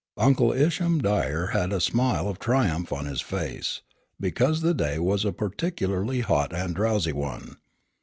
[0.17, 3.81] Uncle Isham Dyer had a smile of triumph on his face,
[4.19, 7.57] because the day was a particularly hot and drowsy one.